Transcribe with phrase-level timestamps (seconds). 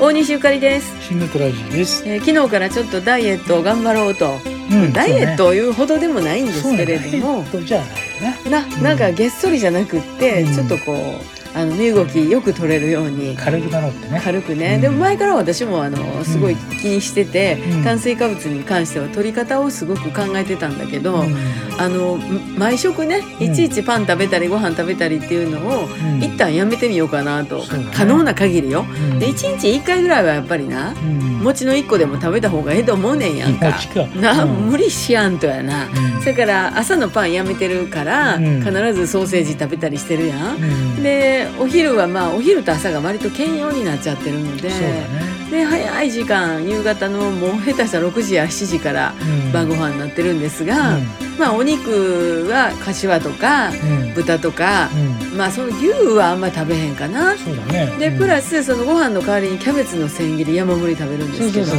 [0.00, 2.02] 大西ゆかりです、シングトラジーです。
[2.06, 4.38] えー昨日からちょっとダイエットを頑張ろうと、
[4.70, 7.68] うんダイエットを言うほどでもないんですけれども、そうね。
[7.68, 8.66] ないよな。
[8.66, 10.54] ななんかげっそりじゃなくって、うん。
[10.54, 13.36] ちょっとこうあの身動きよく取れるように。
[13.36, 14.20] 軽くなろうってね。
[14.22, 14.80] 軽くね、うん。
[14.80, 17.84] でも前から私もあのすごい気にしてて、うん。
[17.84, 21.36] 炭水化物に関しては取り方をすごく考えてたんだけど、うん。
[21.78, 23.52] あのん毎食ねうん。
[23.52, 26.22] いちいちパン食べたりご飯食べたりっていうのを、うん。
[26.22, 27.62] 一旦やめてみようかなと、
[27.94, 28.84] 可能な限りよ。
[28.88, 29.18] うん。
[29.20, 31.24] で1日1回ぐらいはやっぱりなうん。
[31.44, 33.72] 餅の1個でも食べた方がええと思うねんやんか。
[34.16, 34.50] な、うん。
[34.70, 36.20] 無理しやんとやな、うん。
[36.20, 38.60] それから朝のパンやめてるから、うん。
[38.60, 41.04] 必ずソーセージ食べたりしてるやん、うん
[41.44, 45.34] でお昼はまあお昼と朝が割と兼用になっちゃってるのでね。
[45.50, 49.52] で早い時間夕方のもう下手したら6時や7時からうん。
[49.52, 50.98] 晩ご飯になってるんですが、
[51.38, 54.08] まあお肉は柏とかうん。
[54.08, 54.90] うん豚とか、
[55.30, 55.36] うん。
[55.36, 57.36] まあその牛はあんまり食べへんかな。
[57.36, 57.92] そうだね。
[57.98, 61.72] でプラススそのご飯の代わりにキャベツの千切り山盛り食べるんですけど。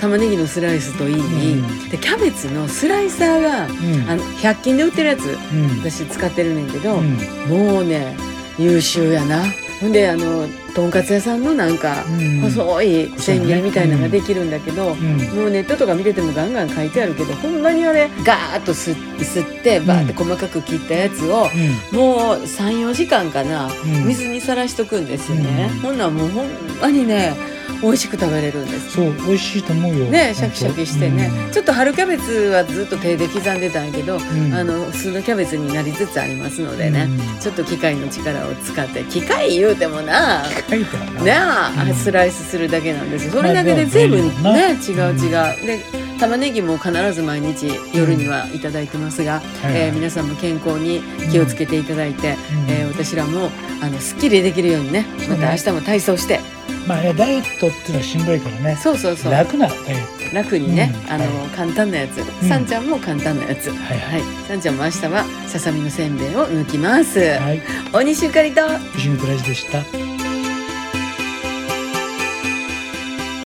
[0.00, 1.88] 玉ねぎのスライスといい、うん。
[1.88, 4.10] でキャベツのスライサーがうん。
[4.10, 5.78] あの100均で売ってるやつうん。
[5.78, 7.16] 私使ってるねんけど、うん。
[7.48, 8.16] もうね
[8.58, 9.42] 優秀やな。
[9.80, 12.40] ほんであのとんかつ屋さんのなんかうん。
[12.40, 15.16] 細い千切りみたいなのができるんだけど、うん。
[15.34, 21.48] もうネットとか見ててもガンガン書いてあるけどほんまにあれガーッとす吸ってバーって細かく切ったやつを、
[21.92, 24.06] もう34時間かな、うん。
[24.06, 25.78] 水にさらしとくんですよね、うん。
[25.80, 26.48] ほんならもうほん
[26.80, 27.34] まにね
[27.82, 28.92] 美味しく食べれるんです。
[28.92, 30.04] そう美味しいと思うよ。
[30.06, 31.50] ねシャキシャキしてね、うん。
[31.52, 34.54] ちょっと春キャベツはずっと手で刻んでたんやけど、ん。
[34.54, 37.40] あの普通のキャベツになりつつありますのでね、うん。
[37.40, 40.44] ちょっと機械の力を使って機械言うてもな。
[40.68, 43.26] 書いてあるなねスライスするだけなんです。
[43.26, 45.66] よそれだけで随分まあね違う違う。
[45.66, 45.84] で
[46.20, 49.42] 玉ねぎも必ず毎日夜にはいただいてますが、はい
[49.74, 52.70] えー皆さんも健康に気をつけていただいて、うん。
[52.70, 55.06] えー私らもあのすっきりできるようにね。
[55.28, 56.40] また明日も体操して
[56.86, 58.76] まあねダイエットっていうのはしんどいからね。
[58.76, 63.70] そうそうそう楽なダイエッ楽にね、うんあの、は簡単なやつ、さんちゃんも簡単なやつ、ト。
[63.70, 67.28] はいははい、さんちゃんも明日はささみのせんべいを抜きます、い。
[67.28, 67.62] はい。
[67.92, 68.62] 大西ゆかりと
[68.98, 70.11] シングトラジーでした。